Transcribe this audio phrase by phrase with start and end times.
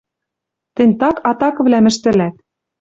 [0.75, 2.35] Тӹнь так атакывлӓм ӹштӹлӓт.